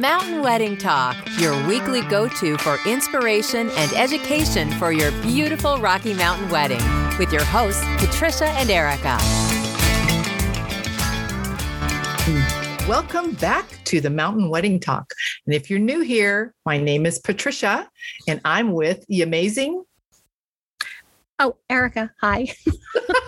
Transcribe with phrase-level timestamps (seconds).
[0.00, 6.14] Mountain Wedding Talk, your weekly go to for inspiration and education for your beautiful Rocky
[6.14, 6.82] Mountain wedding,
[7.18, 9.18] with your hosts, Patricia and Erika.
[12.88, 15.12] Welcome back to the Mountain Wedding Talk.
[15.46, 17.88] And if you're new here, my name is Patricia,
[18.28, 19.82] and I'm with the amazing.
[21.40, 22.46] Oh, Erika, hi.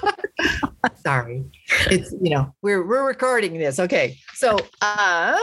[1.02, 1.44] Sorry,
[1.90, 3.80] it's you know we're we're recording this.
[3.80, 5.42] Okay, so um,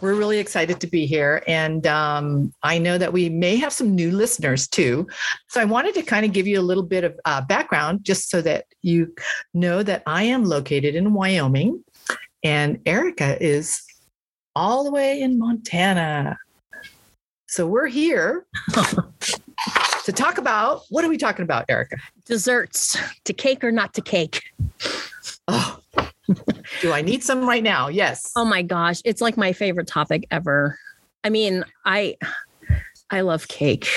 [0.00, 1.42] we're really excited to be here.
[1.46, 5.06] And um, I know that we may have some new listeners too.
[5.48, 8.30] So I wanted to kind of give you a little bit of uh, background just
[8.30, 9.14] so that you
[9.54, 11.82] know that I am located in Wyoming
[12.44, 13.82] and Erika is
[14.54, 16.38] all the way in Montana.
[17.46, 18.46] So we're here
[20.04, 21.96] to talk about what are we talking about, Erika?
[22.26, 24.42] Desserts to cake or not to cake?
[25.48, 25.77] Oh,
[26.80, 27.88] do I need some right now?
[27.88, 28.30] Yes.
[28.36, 30.78] Oh my gosh, it's like my favorite topic ever.
[31.24, 32.16] I mean, I
[33.10, 33.88] I love cake.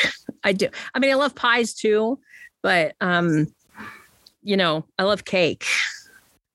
[0.44, 0.70] I do.
[0.94, 2.20] I mean, I love pies too,
[2.64, 3.48] but um
[4.44, 5.66] you know, I love cake.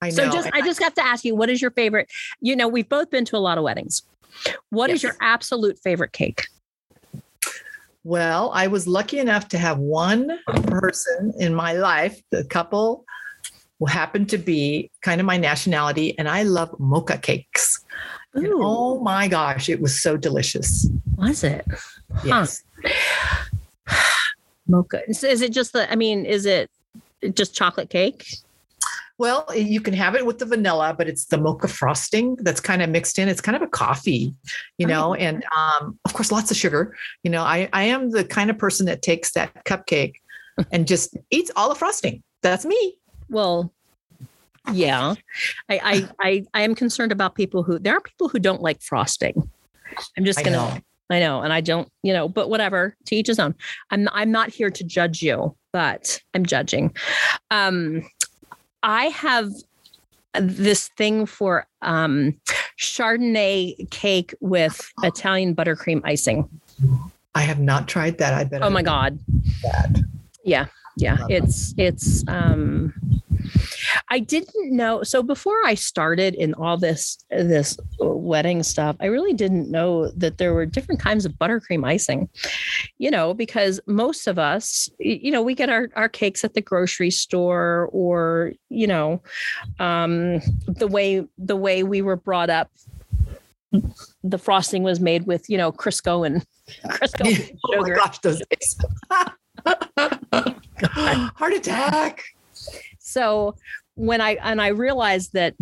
[0.02, 0.14] I know.
[0.16, 2.10] So just I just have to ask you, what is your favorite?
[2.40, 4.02] You know, we've both been to a lot of weddings.
[4.70, 5.12] What is Yes.
[5.12, 6.46] your absolute favorite cake?
[8.04, 13.04] Well, I was lucky enough to have one person in my life, the couple
[13.84, 17.84] happened to be kind of my nationality, and I love mocha cakes.
[18.34, 20.88] And oh my gosh, it was so delicious.
[21.16, 21.66] was it?
[22.14, 22.20] Huh.
[22.24, 22.62] Yes.
[24.68, 25.02] Mocha.
[25.08, 25.90] Is is it just the?
[25.90, 26.70] I mean, is it
[27.34, 28.26] just chocolate cake?
[29.18, 32.82] Well, you can have it with the vanilla, but it's the mocha frosting that's kind
[32.82, 33.28] of mixed in.
[33.28, 34.34] It's kind of a coffee,
[34.76, 36.94] you know, and um, of course, lots of sugar.
[37.22, 40.14] You know, I, I am the kind of person that takes that cupcake
[40.70, 42.22] and just eats all the frosting.
[42.42, 42.98] That's me.
[43.28, 43.72] Well,
[44.72, 45.14] yeah.
[45.68, 48.82] I, I I I am concerned about people who there are people who don't like
[48.82, 49.48] frosting.
[50.16, 50.78] I'm just gonna know.
[51.08, 53.54] I know, and I don't, you know, but whatever, to each his own.
[53.90, 56.94] I'm I'm not here to judge you, but I'm judging.
[57.50, 58.02] Um
[58.82, 59.50] I have
[60.34, 62.38] this thing for um
[62.78, 66.48] Chardonnay cake with Italian buttercream icing.
[67.34, 68.34] I have not tried that.
[68.34, 68.62] I bet.
[68.62, 69.18] Oh I my god.
[69.62, 70.02] That.
[70.44, 70.66] Yeah.
[70.96, 71.18] Yeah.
[71.28, 72.94] It's it's um
[74.08, 79.34] I didn't know so before I started in all this this wedding stuff, I really
[79.34, 82.30] didn't know that there were different kinds of buttercream icing.
[82.96, 86.62] You know, because most of us, you know, we get our, our cakes at the
[86.62, 89.22] grocery store or, you know,
[89.78, 92.70] um the way the way we were brought up
[94.24, 96.44] the frosting was made with, you know, Crisco and
[96.86, 97.94] Crisco and Oh my sugar.
[97.96, 98.42] gosh, those
[100.80, 101.30] days.
[101.36, 102.22] Heart attack.
[102.98, 103.54] so
[103.94, 105.54] when i and i realized that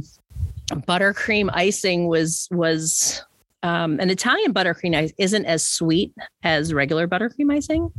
[0.71, 3.23] buttercream icing was was
[3.63, 7.91] um, an italian buttercream ice isn't as sweet as regular buttercream icing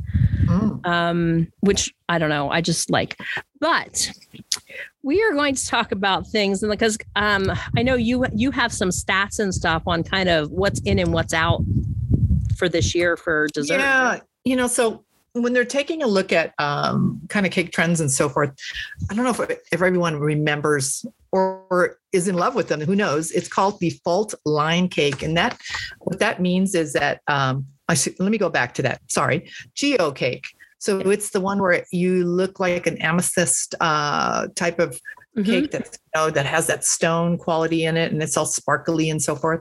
[0.46, 0.86] Mm.
[0.86, 3.18] um, which i don't know i just like
[3.60, 4.12] but
[5.02, 8.72] we are going to talk about things and because um, i know you you have
[8.72, 11.64] some stats and stuff on kind of what's in and what's out
[12.58, 15.04] for this year for dessert Yeah, you know, so
[15.44, 18.52] when they're taking a look at um, kind of cake trends and so forth,
[19.10, 22.80] I don't know if, if everyone remembers or, or is in love with them.
[22.80, 23.32] Who knows?
[23.32, 25.60] It's called the fault line cake, and that
[26.00, 29.02] what that means is that um, I should, let me go back to that.
[29.08, 30.46] Sorry, geo cake.
[30.78, 35.00] So it's the one where you look like an amethyst uh, type of
[35.38, 35.46] Mhm.
[35.46, 39.10] cake that's you know that has that stone quality in it and it's all sparkly
[39.10, 39.60] and so forth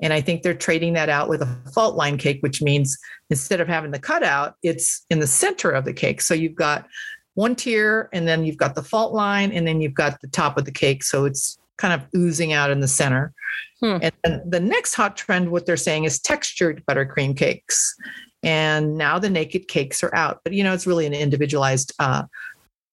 [0.00, 2.98] and i think they're trading that out with a fault line cake which means
[3.30, 6.20] instead of having the cutout it's in the center of the cake.
[6.20, 6.86] So you've got
[7.34, 10.56] one tier and then you've got the fault line and then you've got the top
[10.56, 11.02] of the cake.
[11.02, 13.32] So it's kind of oozing out in the center.
[13.80, 13.98] Hmm.
[14.02, 17.94] and then the next hot trend what they're saying is textured buttercream cakes.
[18.42, 20.40] And now the naked cakes are out.
[20.44, 22.24] But you know it's really an individualized uh,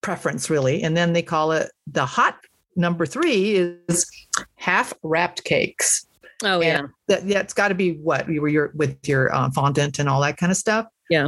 [0.02, 0.82] preference really.
[0.82, 2.38] And then they call it the hot
[2.76, 3.56] number three
[3.88, 4.10] is
[4.56, 6.08] half wrapped cakes
[6.44, 10.00] oh yeah that that's got to be what you were your with your uh, fondant
[10.00, 11.28] and all that kind of stuff Yeah.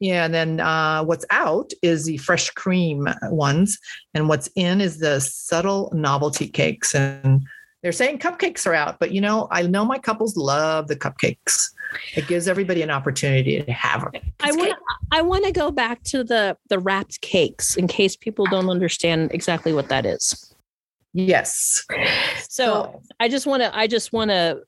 [0.00, 3.78] yeah and then uh, what's out is the fresh cream ones
[4.14, 7.42] and what's in is the subtle novelty cakes and
[7.82, 11.70] they're saying cupcakes are out but you know i know my couples love the cupcakes
[12.14, 14.74] it gives everybody an opportunity to have them I want
[15.12, 19.32] I want to go back to the the wrapped cakes in case people don't understand
[19.34, 20.49] exactly what that is.
[21.12, 21.84] Yes
[22.48, 24.62] So I just want to I just want to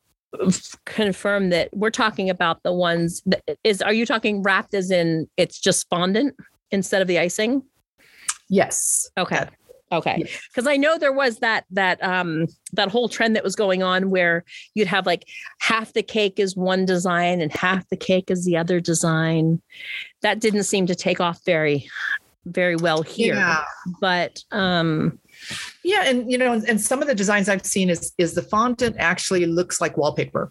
[0.87, 5.29] confirm that we're talking about the ones that is are you talking wrapped as in
[5.37, 6.35] it's just fondant
[6.71, 7.63] instead of the icing?
[8.49, 9.47] yes Okay.
[9.93, 10.25] Okay.
[10.49, 14.09] Because I know there was that that um that whole trend that was going on
[14.09, 14.43] where
[14.75, 15.27] you'd have like
[15.61, 19.61] half the cake is one design and half the cake is the other design.
[20.23, 21.91] That didn't seem to take off very
[22.47, 23.35] very well here.
[23.35, 23.65] Yeah.
[24.01, 25.19] But um
[25.85, 28.97] Yeah, and you know, and some of the designs I've seen is is the fondant
[28.99, 30.51] actually looks like wallpaper.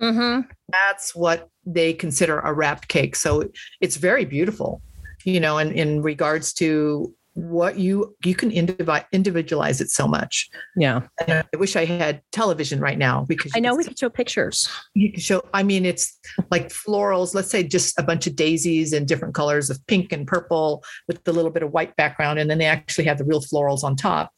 [0.00, 0.46] mhm.
[0.70, 3.16] That's what they consider a wrapped cake.
[3.16, 3.48] So
[3.80, 4.80] it's very beautiful,
[5.24, 10.48] you know, and in regards to what you you can indivi- individualize it so much.
[10.76, 11.02] yeah.
[11.28, 14.68] And I wish I had television right now because I know we could show pictures.
[14.94, 16.18] you can show i mean it's
[16.50, 20.26] like florals let's say just a bunch of daisies in different colors of pink and
[20.26, 23.40] purple with a little bit of white background and then they actually have the real
[23.42, 24.30] florals on top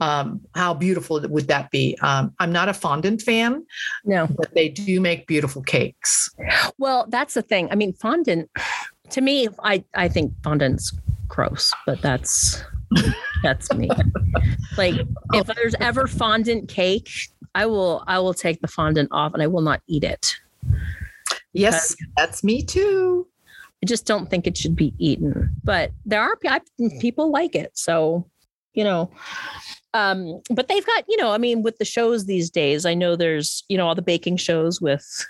[0.00, 3.64] um, how beautiful would that be um, i'm not a fondant fan
[4.04, 4.26] No.
[4.26, 6.28] but they do make beautiful cakes
[6.78, 7.68] Well, that's the thing.
[7.70, 8.50] I mean, fondant
[9.10, 10.92] to me, I I think fondant's
[11.32, 12.62] gross, but that's
[13.42, 13.88] that's me.
[14.76, 14.94] like
[15.32, 17.10] if there's ever fondant cake,
[17.54, 20.36] I will I will take the fondant off and I will not eat it.
[21.54, 23.26] yes that's me too
[23.82, 25.50] I just don't think it should be eaten.
[25.64, 26.60] But there are I,
[27.00, 28.28] people like it, so
[28.74, 29.10] you know.
[29.94, 33.16] Um, but they've got you know, I mean, with the shows these days, I know
[33.16, 35.26] there's you know all the baking shows with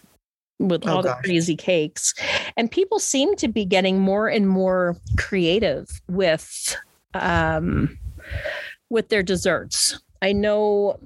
[0.59, 2.15] with Oh, all the crazy cakes,
[2.57, 6.77] and people seem to be getting more and more creative with
[7.15, 7.99] um
[8.91, 9.99] with their desserts.
[10.21, 11.01] I know,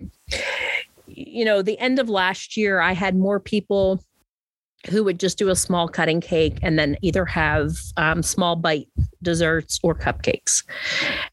[1.06, 4.02] you know, the end of last year, I had more people
[4.90, 8.88] who would just do a small cutting cake and then either have um, small bite
[9.22, 10.64] desserts or cupcakes.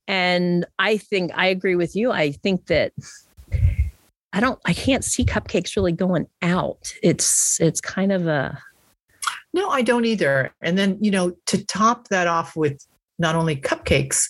[0.08, 2.12] And I think I agree with you.
[2.12, 2.94] I think that
[4.32, 6.94] I don't, I can't see cupcakes really going out.
[7.04, 8.58] It's, it's kind of a,
[9.54, 12.86] no i don't either and then you know to top that off with
[13.20, 14.26] not only cupcakes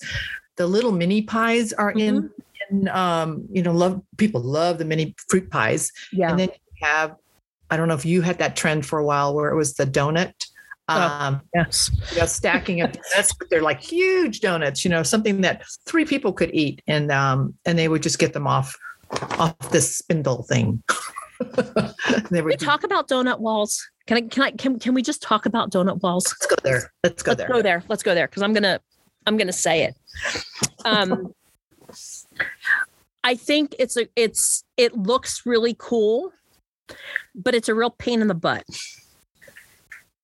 [0.57, 2.29] the little mini pies are in
[2.69, 6.29] in um you know love people love the mini fruit pies yeah.
[6.29, 7.15] And then you have,
[7.69, 9.85] I don't know if you had that trend for a while where it was the
[9.85, 10.33] donut.
[10.89, 11.01] Oh.
[11.01, 11.89] Um, yes.
[12.11, 16.33] you know, stacking donuts, but they're like huge donuts, you know, something that three people
[16.33, 16.81] could eat.
[16.87, 18.77] And um, and they would just get them off
[19.39, 20.83] off this spindle thing.
[22.31, 23.89] we talk about donut walls?
[24.05, 26.25] Can I, can I, can, can we just talk about donut walls?
[26.25, 26.91] let's go there.
[27.03, 27.47] Let's go let's there.
[27.47, 27.83] go there.
[27.87, 28.79] Let's go there because I'm gonna
[29.25, 29.95] I'm gonna say it.
[30.83, 31.33] Um,
[33.23, 36.33] I think it's a it's it looks really cool,
[37.33, 38.65] but it's a real pain in the butt,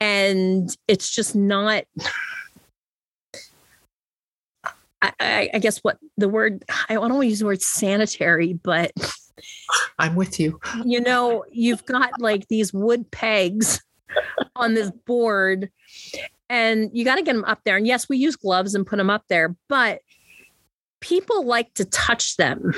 [0.01, 1.85] and it's just not.
[5.01, 8.51] I, I, I guess what the word I don't want to use the word sanitary,
[8.51, 8.91] but
[9.97, 10.59] I'm with you.
[10.85, 13.81] you know, you've got like these wood pegs
[14.55, 15.69] on this board
[16.49, 17.77] and you got to get them up there.
[17.77, 20.01] And yes, we use gloves and put them up there, but
[20.99, 22.73] people like to touch them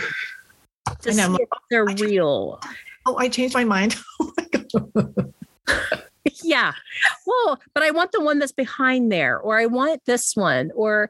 [1.02, 2.60] to see if they're real.
[3.06, 3.96] Oh, I changed my mind.
[4.74, 5.14] Oh
[6.44, 6.74] yeah.
[7.26, 11.10] Well, but I want the one that's behind there, or I want this one, or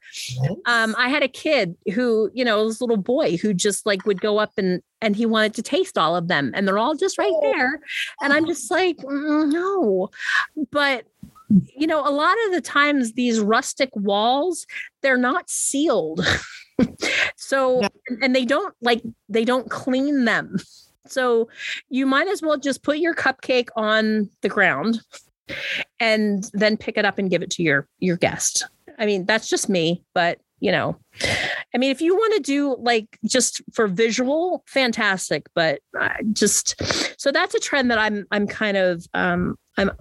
[0.66, 4.22] um, I had a kid who, you know, this little boy who just like would
[4.22, 7.18] go up and and he wanted to taste all of them, and they're all just
[7.18, 7.80] right there,
[8.22, 10.10] and I'm just like, "Mm, no,
[10.72, 11.06] but
[11.76, 14.66] you know, a lot of the times these rustic walls,
[15.02, 16.26] they're not sealed,
[17.36, 17.90] so No.
[18.22, 20.58] and they don't like they don't clean them.
[21.08, 21.50] So
[21.90, 25.02] you might as well just put your cupcake on the ground
[26.00, 28.68] and then pick it up and give it to your your guest.
[29.00, 30.96] I mean, that's just me, but you know,
[31.74, 35.80] I mean, if you want to do like just for visual, fantastic, but
[36.34, 36.80] just
[37.20, 39.92] so that's a trend that I'm I'm kind of um I'm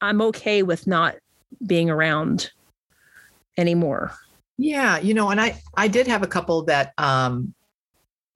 [0.00, 1.16] I'm okay with not
[1.66, 2.52] being around
[3.56, 4.12] anymore.
[4.58, 7.54] Yeah, you know, and I I did have a couple that um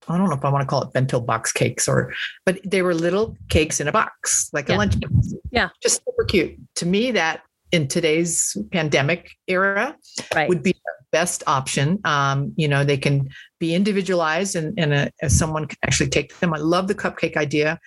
[0.09, 2.13] I don't know if I want to call it bento box cakes or
[2.45, 4.77] but they were little cakes in a box, like Yeah.
[4.77, 5.35] a lunch box.
[5.51, 5.69] Yeah.
[5.83, 6.57] Just super cute.
[6.77, 9.97] To me, that in today's pandemic era
[10.35, 10.49] Right.
[10.49, 11.99] would be the best option.
[12.05, 16.39] Um, you know, they can be individualized and, and uh as someone can actually take
[16.39, 16.55] them.
[16.55, 17.81] I love the cupcake idea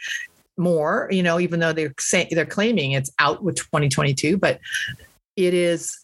[0.58, 4.60] more, you know, even though they're saying they're claiming it's out with 2022, but
[5.38, 5.98] it is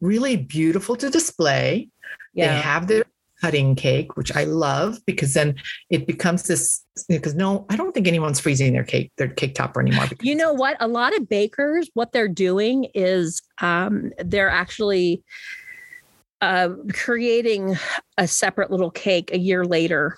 [0.00, 1.88] really beautiful to display.
[2.34, 3.04] They have their
[3.40, 5.56] cutting cake, which I love because then
[5.90, 9.80] it becomes this because no, I don't think anyone's freezing their cake, their cake topper
[9.80, 10.06] anymore.
[10.22, 10.76] You know what?
[10.80, 15.22] A lot of bakers, what they're doing is um, they're actually
[16.40, 17.76] uh, creating
[18.18, 20.16] a separate little cake a year later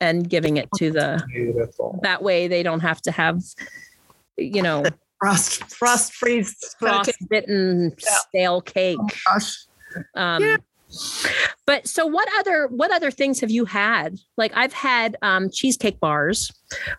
[0.00, 1.24] and giving it to the.
[1.32, 2.00] beautiful.
[2.02, 3.42] That way, they don't have to have,
[4.36, 4.84] you know,
[5.18, 6.54] Frost, frost freeze.
[6.78, 8.14] frostbitten Yeah.
[8.28, 8.98] stale cake.
[9.00, 9.64] Oh, gosh.
[10.14, 10.56] Um, Yeah.
[11.66, 14.18] But so what other what other things have you had?
[14.36, 16.52] Like I've had um, cheesecake bars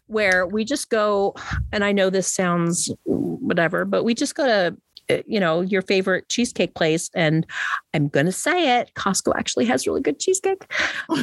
[0.07, 1.35] where we just go
[1.71, 4.77] and I know this sounds whatever, but we just go to
[5.09, 7.45] uh, you know your favorite cheesecake place and
[7.93, 10.69] i'm going to say it costco actually has really good cheesecake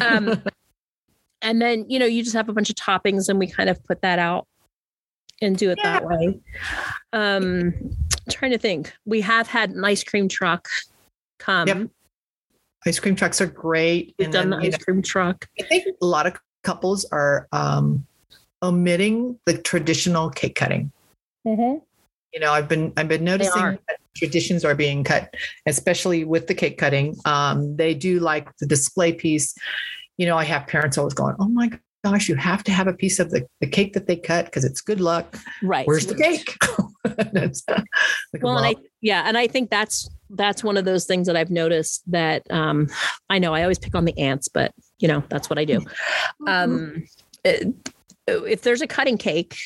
[0.01, 0.43] um,
[1.43, 3.83] and then you know you just have a bunch of toppings and we kind of
[3.85, 4.47] put that out
[5.43, 6.01] and do it yeah.
[6.01, 6.41] that way
[7.13, 7.75] um
[8.31, 10.67] trying to think we have had an ice cream truck
[11.39, 11.89] come yep.
[12.87, 15.49] Ice cream trucks are great we've and done then, the ice know, cream truck.
[15.61, 18.07] I think a lot of couples are um
[18.63, 20.91] omitting the traditional cake cutting.
[21.47, 21.85] Mm-hmm.
[22.33, 23.79] you know i've been i've been noticing
[24.17, 25.29] traditions are being cut
[25.67, 27.17] especially with the cake cutting.
[27.25, 29.55] Um they do like the display piece.
[30.17, 31.71] You know, I have parents always going, oh my
[32.05, 34.63] gosh, you have to have a piece of the, the cake that they cut because
[34.63, 35.39] it's good luck.
[35.63, 35.87] Right.
[35.87, 36.55] Where's the cake?
[38.33, 39.25] like well, and I, yeah.
[39.27, 42.89] And I think that's, that's one of those things that I've noticed that um,
[43.31, 45.81] I know I always pick on the aunts, but you know, that's what I do.
[45.81, 46.49] Mm-hmm.
[46.49, 47.05] Um,
[48.27, 49.57] if there's a cutting cake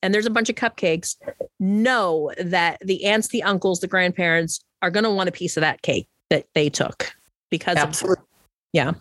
[0.00, 1.16] and there's a bunch of cupcakes,
[1.58, 5.62] know that the aunts, the uncles, the grandparents are going to want a piece of
[5.62, 7.12] that cake that they took
[7.50, 8.22] because Absolutely.
[8.22, 8.28] Of,
[8.72, 8.92] yeah.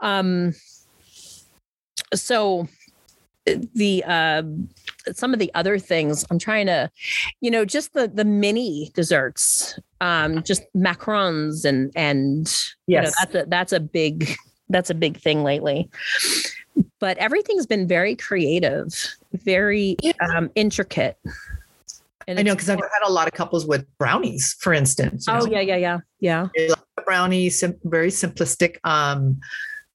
[0.00, 0.52] Um,
[2.14, 2.68] so
[3.74, 4.42] the uh,
[5.12, 6.90] some of the other things I'm trying to,
[7.40, 12.46] you know, just the the mini desserts, um, just macarons and and
[12.86, 14.36] yes, you know, that's a that's a big
[14.68, 15.90] that's a big thing lately.
[17.00, 18.94] But everything's been very creative,
[19.32, 20.12] very yeah.
[20.34, 21.18] um, intricate.
[22.28, 25.26] And I know because I've had a lot of couples with brownies, for instance.
[25.28, 25.46] Oh know?
[25.46, 26.74] yeah, yeah, yeah, yeah.
[27.04, 28.76] Brownies, sim- very simplistic.
[28.84, 29.40] Um,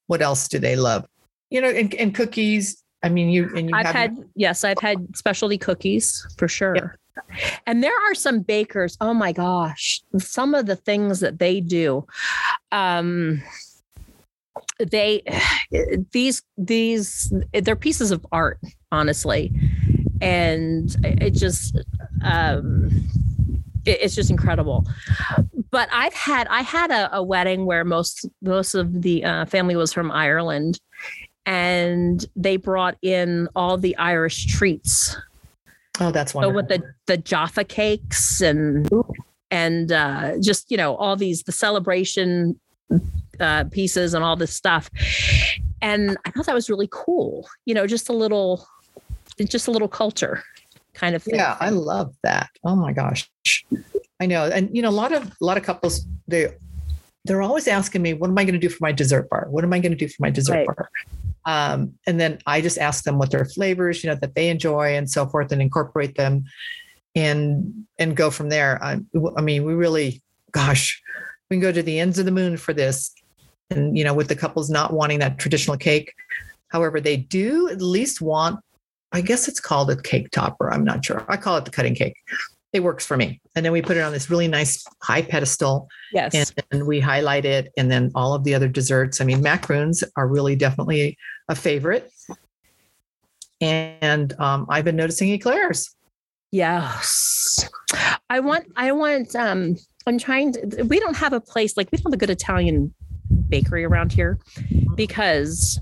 [0.06, 1.06] what else do they love?
[1.50, 2.82] You know, and, and cookies.
[3.02, 3.76] I mean, you and you.
[3.76, 6.74] I've had yes, I've had specialty cookies for sure.
[6.74, 6.96] Yep.
[7.66, 8.96] And there are some bakers.
[9.00, 12.06] Oh my gosh, some of the things that they do.
[12.72, 13.42] Um,
[14.78, 15.22] they
[16.12, 18.58] these these they're pieces of art,
[18.92, 19.52] honestly,
[20.20, 21.78] and it just
[22.24, 22.90] um
[23.84, 24.84] it's just incredible
[25.70, 29.76] but I've had I had a, a wedding where most most of the uh, family
[29.76, 30.80] was from Ireland,
[31.48, 35.16] and they brought in all the Irish treats.
[35.98, 36.52] Oh, that's wonderful.
[36.52, 38.88] So with the the Jaffa cakes and
[39.50, 42.60] and uh, just you know all these the celebration
[43.40, 44.90] uh, pieces and all this stuff,
[45.80, 47.48] and I thought that was really cool.
[47.64, 48.68] You know, just a little,
[49.38, 50.44] just a little culture
[50.92, 51.36] kind of thing.
[51.36, 52.50] Yeah, I love that.
[52.62, 53.28] Oh my gosh.
[54.20, 54.44] I know.
[54.44, 56.52] And you know, a lot of a lot of couples they
[57.24, 59.46] they're always asking me, what am I going to do for my dessert bar?
[59.50, 60.66] What am I going to do for my dessert right.
[60.66, 60.90] bar?
[61.48, 64.94] Um, and then I just ask them what their flavors, you know, that they enjoy
[64.94, 66.44] and so forth and incorporate them
[67.14, 68.78] and and go from there.
[68.84, 69.00] I,
[69.34, 71.02] I mean, we really, gosh,
[71.48, 73.14] we can go to the ends of the moon for this.
[73.70, 76.12] And you know, with the couples not wanting that traditional cake.
[76.68, 78.60] However, they do at least want,
[79.12, 80.70] I guess it's called a cake topper.
[80.70, 81.24] I'm not sure.
[81.30, 82.14] I call it the cutting cake
[82.72, 83.40] it works for me.
[83.56, 85.88] And then we put it on this really nice high pedestal.
[86.12, 86.34] Yes.
[86.34, 87.72] And, and, we highlight it.
[87.78, 89.20] And then all of the other desserts.
[89.20, 91.16] I mean, macaroons are really definitely
[91.48, 92.10] a favorite.
[93.60, 95.94] And um, I've been noticing eclairs.
[96.52, 97.68] Yes.
[98.30, 99.76] I want, I want, um,
[100.06, 102.94] I'm trying to, we don't have a place like we don't have a good Italian
[103.48, 104.38] bakery around here
[104.94, 105.80] because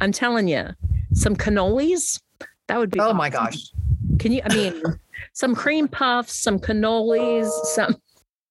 [0.00, 0.68] I'm telling you,
[1.12, 2.20] some cannolis,
[2.68, 3.00] that would be.
[3.00, 3.16] Oh awesome.
[3.16, 3.70] my gosh.
[4.18, 4.82] Can you, I mean,
[5.32, 7.96] some cream puffs, some cannolis, some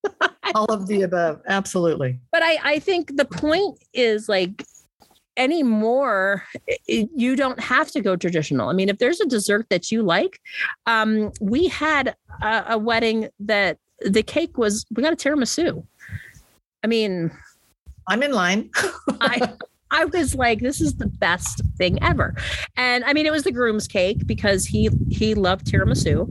[0.54, 1.40] all of the above.
[1.46, 2.18] Absolutely.
[2.32, 4.64] But I, I think the point is like
[5.36, 6.44] anymore
[6.76, 10.40] you don't have to go traditional i mean if there's a dessert that you like
[10.86, 15.84] um we had a, a wedding that the cake was we got a tiramisu
[16.82, 17.30] i mean
[18.08, 18.70] i'm in line
[19.20, 19.52] I,
[19.90, 22.34] I was like, this is the best thing ever.
[22.76, 26.26] And I mean, it was the groom's cake because he he loved tiramisu.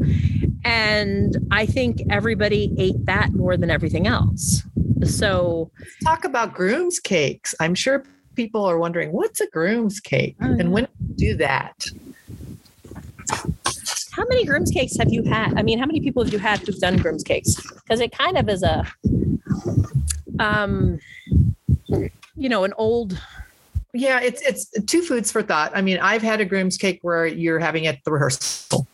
[0.65, 4.61] And I think everybody ate that more than everything else.
[5.03, 5.71] So
[6.03, 7.53] talk about groom's cakes.
[7.59, 8.03] I'm sure
[8.35, 11.85] people are wondering what's a groom's cake and when do that?
[14.11, 15.57] How many groom's cakes have you had?
[15.57, 17.55] I mean, how many people have you had who've done groom's cakes?
[17.55, 18.85] Because it kind of is a
[20.39, 20.99] um
[22.37, 23.19] you know, an old
[23.95, 25.71] yeah, it's it's two foods for thought.
[25.73, 28.87] I mean, I've had a groom's cake where you're having it the rehearsal,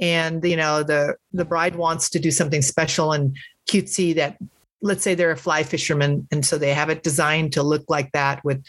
[0.00, 3.36] and you know the the bride wants to do something special and
[3.70, 4.36] cutesy that
[4.84, 8.12] let's say they're a fly fisherman and so they have it designed to look like
[8.12, 8.62] that with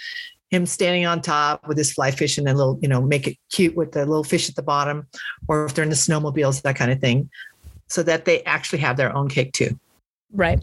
[0.50, 3.38] him standing on top with his fly fish and a little you know make it
[3.52, 5.08] cute with the little fish at the bottom
[5.48, 7.30] or if they're in the snowmobiles that kind of thing
[7.88, 9.78] so that they actually have their own cake too
[10.36, 10.60] Right.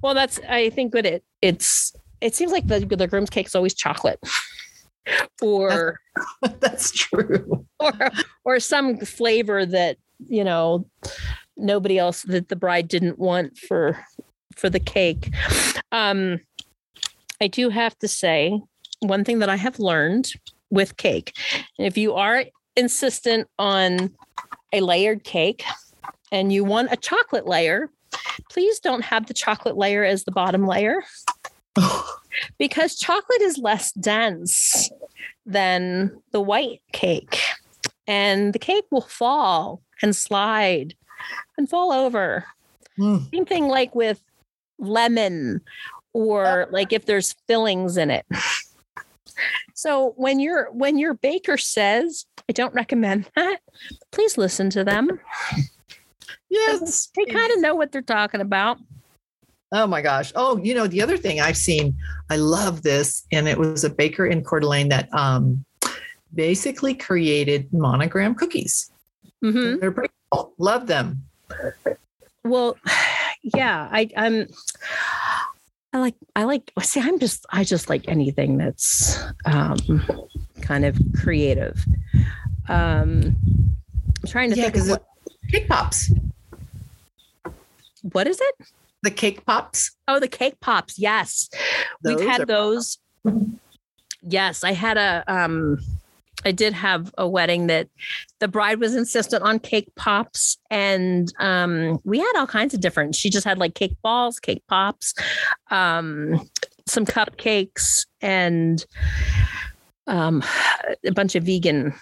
[0.00, 3.54] Well, that's I think that it it's it seems like the the groom's cake is
[3.54, 4.20] always chocolate.
[5.42, 6.00] or
[6.60, 7.66] that's true.
[7.80, 8.10] Or
[8.44, 9.96] or some flavor that,
[10.28, 10.86] you know,
[11.56, 13.98] nobody else that the bride didn't want for
[14.56, 15.30] for the cake.
[15.90, 16.40] Um
[17.40, 18.60] I do have to say
[19.00, 20.32] one thing that I have learned
[20.70, 21.36] with cake.
[21.78, 22.44] If you are
[22.76, 24.12] insistent on
[24.72, 25.64] a layered cake
[26.30, 27.90] and you want a chocolate layer,
[28.50, 31.02] please don't have the chocolate layer as the bottom layer
[32.58, 34.90] because chocolate is less dense
[35.44, 37.40] than the white cake
[38.06, 40.94] and the cake will fall and slide
[41.56, 42.44] and fall over.
[42.98, 43.30] Mm.
[43.30, 44.22] Same thing like with
[44.82, 45.62] lemon
[46.12, 48.26] or like if there's fillings in it.
[49.74, 53.60] So when your when your baker says, I don't recommend that,
[54.10, 55.18] please listen to them.
[56.50, 57.08] Yes.
[57.16, 58.78] They kind of know what they're talking about.
[59.72, 60.32] Oh my gosh.
[60.36, 61.96] Oh, you know, the other thing I've seen,
[62.28, 63.24] I love this.
[63.32, 65.64] And it was a baker in Coeur d'Alene that um,
[66.34, 68.90] basically created monogram cookies.
[69.42, 69.80] Mm-hmm.
[69.80, 70.52] They're pretty cool.
[70.58, 71.24] Love them.
[72.44, 72.76] Well,
[73.42, 74.46] yeah, I, I'm,
[75.92, 79.76] I like, I like, see, I'm just, I just like anything that's um,
[80.60, 81.84] kind of creative.
[82.68, 83.36] Um,
[84.22, 85.04] I'm trying to yeah, think of what,
[85.50, 86.12] cake pops.
[88.12, 88.54] What is it?
[89.02, 89.90] The cake pops.
[90.08, 90.98] Oh, the cake pops.
[90.98, 91.48] Yes.
[92.02, 92.98] Those We've had those.
[94.22, 95.78] Yes, I had a um
[96.44, 97.88] I did have a wedding that
[98.38, 103.14] the bride was insistent on cake pops and um we had all kinds of different.
[103.14, 105.14] She just had like cake balls, cake pops,
[105.70, 106.48] um
[106.86, 108.84] some cupcakes and
[110.06, 110.42] um
[111.04, 111.94] a bunch of vegan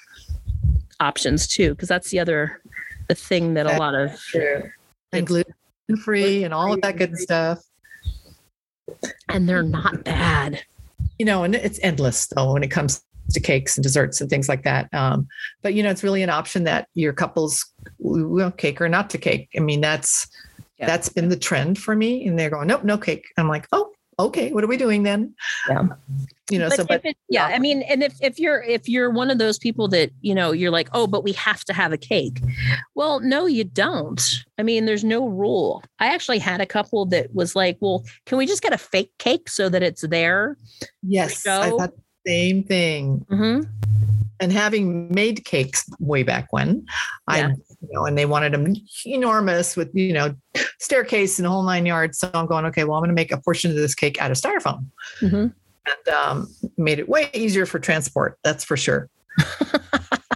[1.01, 2.63] options too because that's the other
[3.09, 4.19] the thing that a lot of
[5.13, 5.55] and gluten
[6.03, 7.59] free and all of that good stuff.
[9.29, 10.63] And they're not bad.
[11.19, 14.49] You know, and it's endless though when it comes to cakes and desserts and things
[14.49, 14.93] like that.
[14.93, 15.27] Um,
[15.63, 17.65] but you know, it's really an option that your couples
[17.99, 19.49] will cake or not to cake.
[19.57, 20.29] I mean, that's
[20.79, 20.87] yeah.
[20.87, 22.27] that's been the trend for me.
[22.27, 23.27] And they're going, nope, no cake.
[23.37, 23.91] I'm like, oh,
[24.27, 25.35] okay, what are we doing then?
[25.69, 25.89] Yeah.
[26.51, 29.11] You know, but so but it, yeah, I mean, and if if you're if you're
[29.11, 31.93] one of those people that, you know, you're like, oh, but we have to have
[31.93, 32.43] a cake.
[32.95, 34.21] Well, no, you don't.
[34.59, 35.85] I mean, there's no rule.
[36.01, 39.13] I actually had a couple that was like, well, can we just get a fake
[39.19, 40.57] cake so that it's there?
[41.03, 41.47] Yes.
[41.47, 41.93] I thought
[42.27, 43.27] same thing.
[43.31, 43.63] Mm-hmm
[44.41, 46.85] and having made cakes way back when,
[47.29, 47.49] yeah.
[47.49, 50.35] I, you know, and they wanted them enormous with, you know,
[50.79, 52.19] staircase and a whole nine yards.
[52.19, 54.31] So I'm going, okay, well, I'm going to make a portion of this cake out
[54.31, 54.87] of styrofoam.
[55.21, 55.49] Mm-hmm.
[55.87, 58.39] And um, made it way easier for transport.
[58.43, 59.09] That's for sure.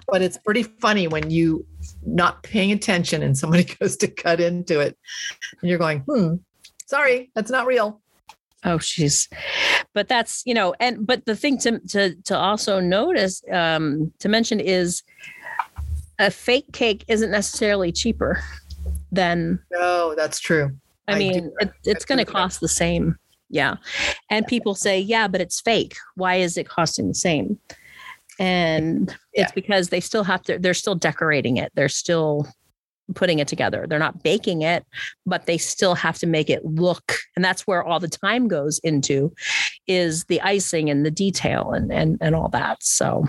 [0.08, 1.66] but it's pretty funny when you
[2.06, 4.96] not paying attention and somebody goes to cut into it
[5.60, 6.36] and you're going, hmm,
[6.86, 8.00] sorry, that's not real.
[8.64, 9.28] Oh, she's,
[9.92, 14.28] but that's you know, and but the thing to to to also notice um, to
[14.28, 15.02] mention is
[16.18, 18.42] a fake cake isn't necessarily cheaper
[19.12, 19.60] than.
[19.70, 20.70] No, that's true.
[21.08, 23.16] I, I mean, it, it's going to cost the same.
[23.50, 23.76] Yeah,
[24.30, 25.94] and people say, yeah, but it's fake.
[26.14, 27.58] Why is it costing the same?
[28.38, 30.58] And it's because they still have to.
[30.58, 31.70] They're still decorating it.
[31.74, 32.48] They're still
[33.14, 33.86] putting it together.
[33.86, 34.84] They're not baking it,
[35.26, 37.16] but they still have to make it look.
[37.36, 39.32] And that's where all the time goes into
[39.86, 42.82] is the icing and the detail and and and all that.
[42.82, 43.26] So,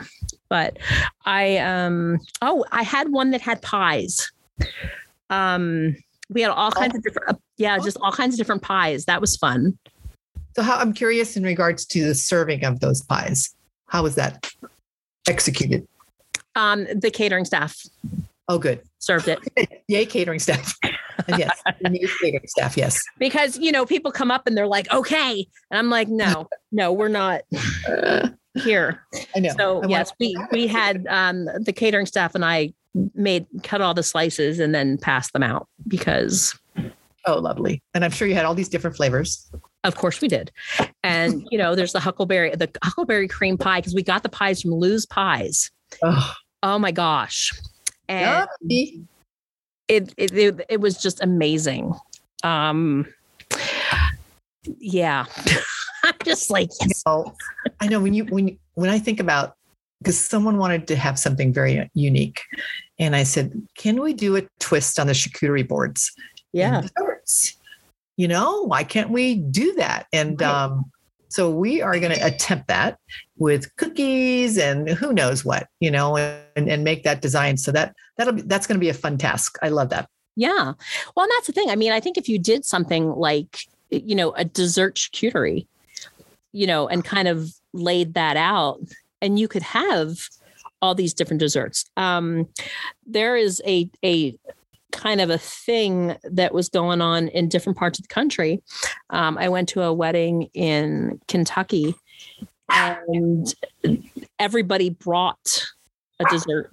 [0.49, 0.77] but
[1.25, 4.31] I um oh, I had one that had pies.
[5.29, 5.95] Um
[6.29, 9.05] we had all kinds of different uh, yeah, just all kinds of different pies.
[9.05, 9.77] That was fun.
[10.55, 13.53] So how I'm curious in regards to the serving of those pies.
[13.87, 14.49] How was that
[15.27, 15.85] executed?
[16.55, 17.75] Um the catering staff
[18.47, 18.81] Oh, good.
[18.99, 19.39] Served it.
[19.87, 20.75] Yay, catering staff.
[21.27, 22.77] yes, catering staff.
[22.77, 23.01] Yes.
[23.17, 26.93] Because you know, people come up and they're like, "Okay," and I'm like, "No, no,
[26.93, 27.41] we're not
[28.53, 29.03] here."
[29.35, 29.53] I know.
[29.57, 32.73] So I yes, we we had um, the catering staff and I
[33.13, 36.57] made cut all the slices and then passed them out because.
[37.27, 37.81] Oh, lovely!
[37.95, 39.49] And I'm sure you had all these different flavors.
[39.83, 40.51] Of course we did.
[41.01, 44.61] And you know, there's the huckleberry, the huckleberry cream pie because we got the pies
[44.61, 45.71] from Lou's Pies.
[46.03, 47.51] Oh, oh my gosh
[48.09, 48.47] and
[49.87, 51.93] it, it, it it was just amazing.
[52.43, 53.05] Um,
[54.79, 55.25] yeah,
[56.03, 57.03] I'm just like yes.
[57.05, 57.35] You know,
[57.79, 59.55] I know when you when when I think about
[59.99, 62.41] because someone wanted to have something very unique,
[62.99, 66.11] and I said, "Can we do a twist on the charcuterie boards?"
[66.53, 66.83] Yeah.
[68.17, 70.07] You know, why can't we do that?
[70.13, 70.49] And right.
[70.49, 70.89] um,
[71.29, 72.99] so we are going to attempt that
[73.37, 77.57] with cookies and who knows what, you know, and, and make that design.
[77.57, 79.57] So that that'll be, that's going to be a fun task.
[79.61, 80.07] I love that.
[80.35, 80.73] Yeah.
[81.15, 81.69] Well, that's the thing.
[81.69, 83.59] I mean, I think if you did something like,
[83.89, 85.67] you know, a dessert charcuterie,
[86.51, 88.79] you know, and kind of laid that out,
[89.21, 90.17] and you could have
[90.81, 91.85] all these different desserts.
[91.97, 92.47] Um,
[93.05, 94.35] there is a a
[94.95, 98.63] kind of a thing that was going on in different parts of the country.
[99.09, 101.95] Um, I went to a wedding in Kentucky,
[102.69, 103.53] and
[104.39, 105.65] everybody brought
[106.19, 106.71] a dessert.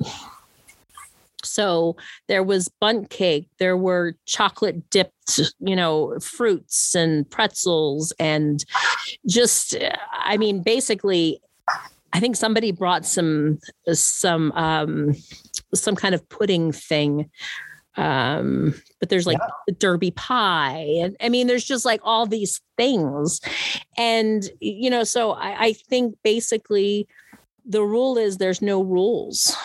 [1.45, 1.97] So
[2.29, 8.65] there was bundt cake, there were chocolate dipped, you know, fruits and pretzels, and
[9.27, 9.77] just,
[10.13, 11.41] I mean, basically,
[12.13, 13.59] I think somebody brought some
[13.93, 15.15] some um,
[15.75, 17.31] some kind of pudding thing
[17.97, 19.75] um but there's like yeah.
[19.79, 23.41] derby pie and i mean there's just like all these things.
[23.97, 27.07] And you know so I, I think basically
[27.65, 29.57] the rule is there's no rules.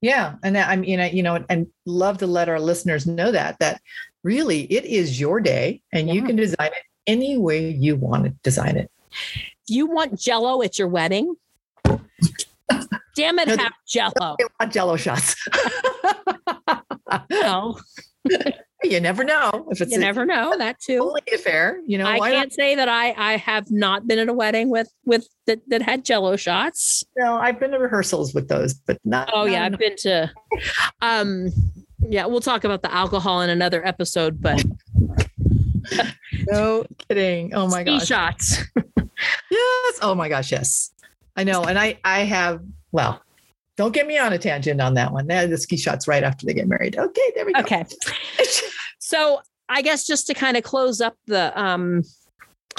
[0.00, 3.80] Yeah and i mean you know and love to let our listeners know that that
[4.22, 6.14] really it is your day and yeah.
[6.14, 8.90] you can design it any way you want to design it.
[9.66, 11.34] You want jello at your wedding?
[13.14, 14.36] Damn it no, have jello.
[14.38, 15.36] they want jello shots
[17.30, 17.78] no.
[18.84, 20.98] you never know if it's you a, never know that too.
[20.98, 22.52] Only affair you know i can't not?
[22.52, 26.04] say that i i have not been at a wedding with with that, that had
[26.04, 27.04] jello shots.
[27.16, 30.30] No i've been to rehearsals with those but not oh yeah i've been to
[31.00, 31.48] um
[32.00, 34.64] yeah we'll talk about the alcohol in another episode but
[36.50, 37.54] no kidding.
[37.54, 38.06] Oh my gosh.
[38.06, 38.58] shots.
[39.50, 39.98] Yes.
[40.02, 40.90] Oh my gosh yes.
[41.36, 43.22] I know and i i have well
[43.76, 45.26] don't get me on a tangent on that one.
[45.26, 46.96] The ski shots right after they get married.
[46.96, 47.60] Okay, there we go.
[47.60, 47.84] Okay.
[48.98, 52.02] so I guess just to kind of close up the um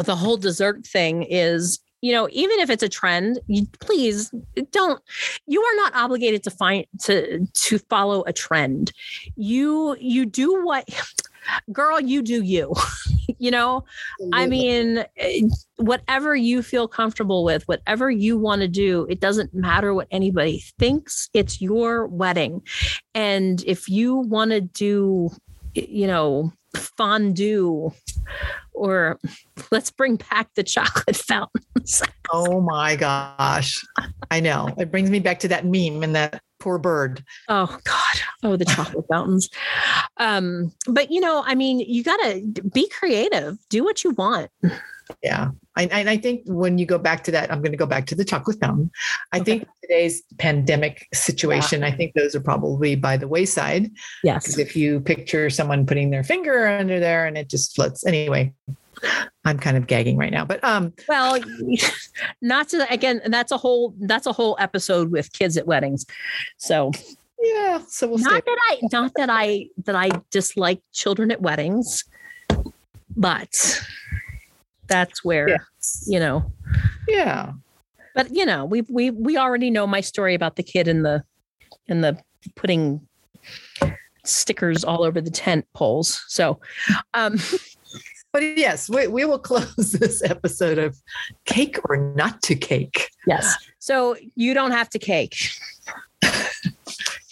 [0.04, 4.32] the whole dessert thing is you know even if it's a trend you please
[4.72, 5.02] don't
[5.46, 8.92] you are not obligated to find to to follow a trend
[9.36, 10.90] you you do what
[11.72, 12.74] girl, you do you.
[13.40, 13.84] you know,
[14.32, 15.42] I mean, eh,
[15.78, 20.64] whatever you feel comfortable with, whatever you want to do, it doesn't matter what anybody
[20.80, 21.30] thinks.
[21.34, 22.62] It's your wedding.
[23.14, 25.30] And if you want to do,
[25.74, 27.92] you know, fondue
[28.74, 29.20] or
[29.72, 32.02] let's bring back the chocolate fountains.
[32.32, 33.84] oh my gosh.
[34.32, 34.70] I know.
[34.78, 37.24] It brings me back to that meme and that poor bird.
[37.50, 38.22] Oh God.
[38.42, 39.50] Oh, the chocolate fountains.
[40.18, 42.42] Um, but you know, I mean, you gotta
[42.74, 44.50] be creative, do what you want.
[45.22, 45.50] Yeah.
[45.76, 48.06] I, and I think when you go back to that, I'm going to go back
[48.08, 48.92] to the chocolate fountain.
[49.32, 49.44] I okay.
[49.44, 51.88] think today's pandemic situation, yeah.
[51.88, 53.92] I think those are probably by the wayside.
[54.24, 54.44] Yes.
[54.44, 58.06] Because if you picture someone putting their finger under there and it just floats.
[58.06, 58.54] Anyway,
[59.46, 60.94] I'm kind of gagging right now, but um.
[61.08, 61.40] Well,
[62.42, 63.22] not to again.
[63.26, 63.94] That's a whole.
[64.00, 66.06] That's a whole episode with kids at weddings.
[66.58, 66.92] So.
[67.42, 67.82] Yeah.
[67.90, 72.06] So we'll not that I not that I that I dislike children at weddings,
[73.18, 73.84] but
[74.88, 76.06] that's where yes.
[76.08, 76.52] you know.
[77.08, 77.54] Yeah.
[78.16, 81.24] But you know, we we we already know my story about the kid in the
[81.88, 82.18] in the
[82.56, 83.06] putting
[84.24, 86.24] stickers all over the tent poles.
[86.28, 86.60] So,
[87.14, 87.38] um
[88.34, 91.00] but yes, we, we will close this episode of
[91.46, 93.10] cake or not to cake.
[93.28, 93.56] Yes.
[93.80, 95.36] So you don't have to cake.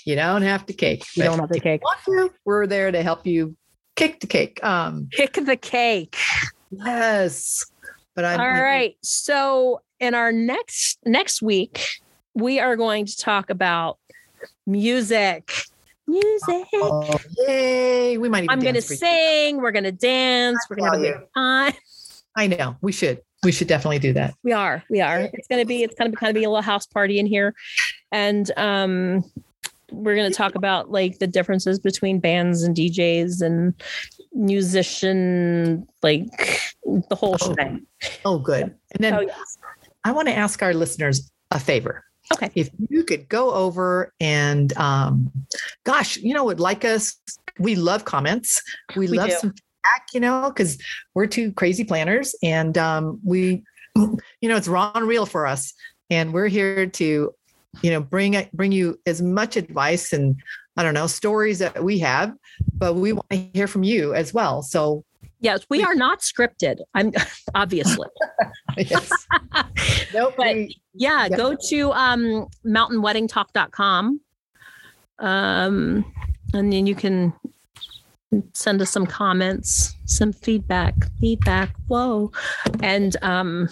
[0.06, 1.04] you don't have to cake.
[1.16, 1.82] You don't have to cake.
[2.06, 3.58] To, we're there to help you
[3.96, 4.64] kick the cake.
[4.64, 6.18] Um, kick the cake.
[6.70, 7.66] Yes.
[8.16, 8.96] But I'm all right.
[9.02, 11.88] So in our next next week,
[12.36, 13.98] we are going to talk about
[14.68, 15.52] music
[16.12, 16.68] music.
[16.76, 18.18] Oh, yay.
[18.18, 19.58] We might I'm going to sing.
[19.58, 20.60] We're going to dance.
[20.70, 21.74] we're going to have a good time.
[22.36, 22.76] I know.
[22.82, 23.22] We should.
[23.44, 24.36] We should definitely do that.
[24.44, 24.84] We are.
[24.90, 25.22] We are.
[25.34, 27.26] It's going to be, it's going to kind of be a little house party in
[27.26, 27.56] here.
[28.12, 29.24] And, um,
[29.92, 33.74] we're going to talk about like the differences between bands and DJs and
[34.34, 36.30] musician, like
[36.86, 37.54] the whole oh.
[37.56, 37.86] thing.
[38.26, 38.64] Oh, good.
[38.64, 39.58] And then oh, yes.
[40.04, 42.04] I want to ask our listeners a favor.
[42.32, 42.52] Okay.
[42.56, 45.32] If you could go over and, um,
[45.84, 47.18] gosh, you know, would like us,
[47.60, 48.62] we love comments.
[48.96, 49.36] We, we love do.
[49.36, 50.78] some feedback, you know, because
[51.14, 53.64] we're two crazy planners and um, we,
[53.96, 55.74] you know, it's raw and real for us.
[56.10, 57.34] And we're here to,
[57.82, 60.36] you know, bring bring you as much advice and
[60.78, 62.34] I don't know stories that we have,
[62.74, 64.62] but we want to hear from you as well.
[64.62, 65.04] So
[65.42, 66.78] Yes, we are not scripted.
[66.94, 67.12] I'm
[67.56, 68.08] obviously.
[68.78, 69.12] yes.
[70.14, 70.36] nope.
[70.38, 74.22] But yeah, yeah, go to um mountainweddingtalk.com.
[75.20, 76.14] Um
[76.54, 77.34] and then you can
[78.54, 81.76] send us some comments, some feedback, feedback.
[81.88, 82.32] Whoa.
[82.82, 83.68] And um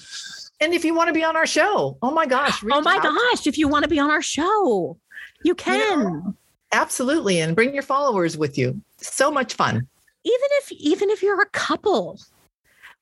[0.59, 2.63] and if you want to be on our show, oh my gosh.
[2.69, 3.03] Oh my out.
[3.03, 4.97] gosh, if you want to be on our show,
[5.43, 6.35] you can.
[6.71, 7.39] Absolutely.
[7.39, 8.81] And bring your followers with you.
[8.97, 9.87] So much fun.
[10.29, 12.19] Even if even if you're a couple.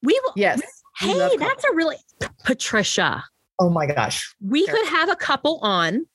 [0.04, 0.62] We will Yes.
[1.02, 1.98] we Hey, that's a really
[2.46, 3.24] Patricia.
[3.60, 4.36] Oh my gosh.
[4.46, 6.06] We could have a couple on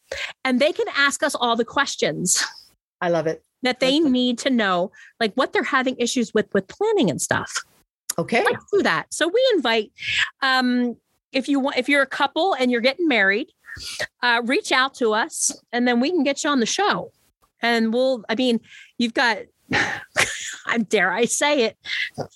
[0.44, 2.42] and they can ask us all the questions
[3.00, 3.42] I love it.
[3.62, 7.20] that they That's- need to know, like what they're having issues with with planning and
[7.20, 7.52] stuff.
[8.18, 8.44] Okay.
[8.44, 9.12] Let's do that.
[9.12, 9.90] So we invite
[10.42, 10.96] um
[11.32, 13.48] if you want if you're a couple and you're getting married,
[14.22, 17.10] uh reach out to us and then we can get you on the show.
[17.60, 18.60] And we'll I mean,
[18.98, 19.38] you've got
[20.78, 21.76] dare I say it,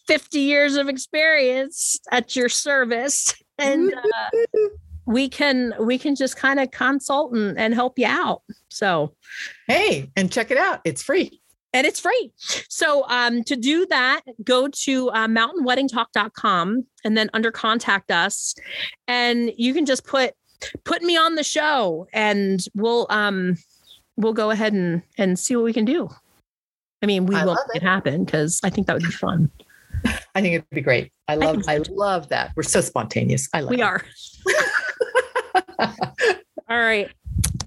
[0.07, 4.31] 50 years of experience at your service and uh,
[5.07, 8.43] we can we can just kind of consult and, and help you out.
[8.69, 9.15] So
[9.69, 10.81] Hey, and check it out.
[10.85, 11.41] It's free.
[11.73, 12.33] and it's free.
[12.69, 18.55] So um, to do that, go to uh, mountainweddingtalk.com and then under contact us,
[19.07, 20.35] and you can just put
[20.85, 23.57] put me on the show, and we'll um
[24.17, 26.09] we'll go ahead and and see what we can do.
[27.07, 27.83] I mean, we I will make it it.
[27.87, 29.49] happen because I think that would be fun.
[30.35, 31.13] I think it'd be great.
[31.29, 32.51] I love think so I love that.
[32.57, 33.49] We're so spontaneous.
[33.55, 33.83] I love We it.
[33.85, 34.05] are.
[35.79, 37.09] all right.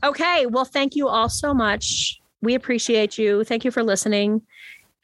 [0.04, 0.46] Okay.
[0.46, 2.20] Well, thank you all so much.
[2.42, 3.46] We appreciate you.
[3.46, 4.42] Thank you for listening.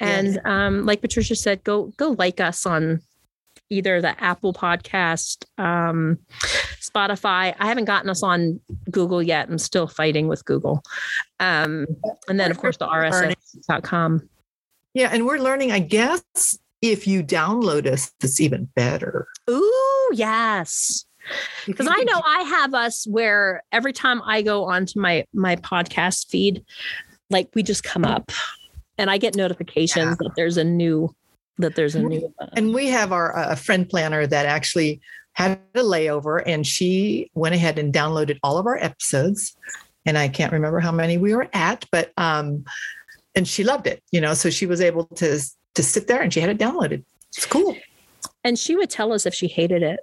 [0.02, 0.38] And Yes.
[0.44, 3.00] um, like Patricia said, go go like us on
[3.70, 6.20] either the Apple Podcast, um,
[6.80, 7.56] Spotify.
[7.60, 8.60] I haven't gotten us on
[8.92, 9.50] Google yet.
[9.50, 10.84] I'm still fighting with Google.
[11.40, 11.88] Um,
[12.28, 14.30] and then of course the RSS.com.
[14.94, 19.28] Yeah, and we're learning, I guess, if you download us, it's even better.
[19.50, 21.06] Ooh, yes.
[21.66, 26.30] Because I know I have us where every time I go onto my my podcast
[26.30, 26.64] feed,
[27.30, 28.32] like we just come up,
[28.98, 31.14] and I get notifications that there's a new
[31.58, 32.34] that there's a new.
[32.40, 35.02] Uh, And we have our uh, friend planner that actually
[35.34, 39.56] had a layover and she went ahead and downloaded all of our episodes.
[40.06, 42.64] And I can't remember how many we were at, but um,
[43.36, 45.40] and she loved it, you know, so she was able to
[45.76, 47.04] to sit there and she had it downloaded.
[47.36, 47.76] It's cool.
[48.46, 50.00] and she would tell us if she hated it.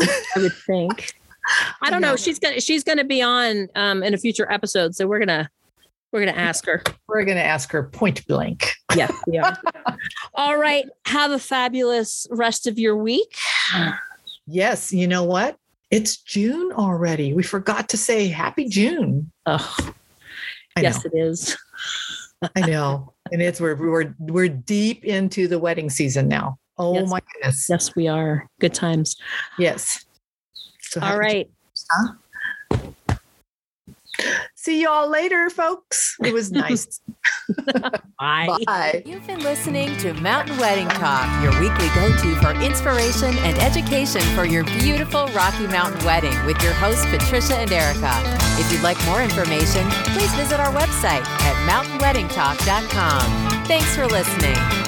[0.00, 1.14] I would think.
[1.82, 2.14] I don't know.
[2.16, 5.48] She's gonna she's gonna be on um in a future episode, so we're gonna
[6.12, 6.82] we're gonna ask her.
[7.06, 8.72] We're gonna ask her point blank.
[8.96, 9.56] Yes, we are.
[10.34, 10.86] All right.
[11.06, 13.36] Have a fabulous rest of your week.
[14.46, 15.58] Yes, you know what?
[15.90, 17.32] It's June already.
[17.34, 19.30] We forgot to say happy June.
[19.46, 19.76] Oh,
[20.76, 21.10] I yes, know.
[21.12, 21.56] it is.
[22.56, 23.12] I know.
[23.32, 26.58] And it's we're we're we're deep into the wedding season now.
[26.78, 27.10] Oh Yes.
[27.10, 27.66] my goodness.
[27.68, 28.48] Yes, we are.
[28.60, 29.16] Good times.
[29.58, 30.04] Yes.
[30.80, 31.50] So All right.
[34.60, 36.16] See y'all later, folks.
[36.20, 37.00] It was nice.
[38.18, 38.58] Bye.
[38.66, 39.04] Bye.
[39.06, 44.20] You've been listening to Mountain Wedding Talk, your weekly go to for inspiration and education
[44.34, 48.20] for your beautiful Rocky Mountain wedding with your hosts, Patricia and Erika.
[48.58, 53.64] If you'd like more information, please visit our website at mountainweddingtalk.com.
[53.66, 54.87] Thanks for listening.